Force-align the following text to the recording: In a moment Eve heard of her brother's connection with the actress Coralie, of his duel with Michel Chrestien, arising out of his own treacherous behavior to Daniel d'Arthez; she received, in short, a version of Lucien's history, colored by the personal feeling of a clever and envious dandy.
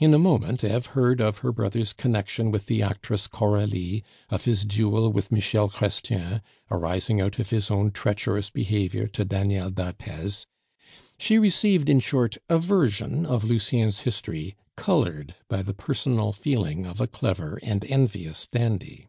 In 0.00 0.12
a 0.12 0.18
moment 0.18 0.64
Eve 0.64 0.86
heard 0.86 1.20
of 1.20 1.38
her 1.38 1.52
brother's 1.52 1.92
connection 1.92 2.50
with 2.50 2.66
the 2.66 2.82
actress 2.82 3.28
Coralie, 3.28 4.02
of 4.28 4.42
his 4.44 4.64
duel 4.64 5.12
with 5.12 5.30
Michel 5.30 5.68
Chrestien, 5.68 6.40
arising 6.68 7.20
out 7.20 7.38
of 7.38 7.50
his 7.50 7.70
own 7.70 7.92
treacherous 7.92 8.50
behavior 8.50 9.06
to 9.06 9.24
Daniel 9.24 9.70
d'Arthez; 9.70 10.46
she 11.16 11.38
received, 11.38 11.88
in 11.88 12.00
short, 12.00 12.38
a 12.48 12.58
version 12.58 13.24
of 13.24 13.44
Lucien's 13.44 14.00
history, 14.00 14.56
colored 14.76 15.36
by 15.48 15.62
the 15.62 15.74
personal 15.74 16.32
feeling 16.32 16.84
of 16.84 17.00
a 17.00 17.06
clever 17.06 17.60
and 17.62 17.84
envious 17.84 18.48
dandy. 18.48 19.06